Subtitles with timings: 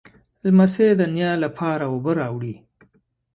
[0.43, 2.55] لمسی د نیا لپاره اوبه راوړي.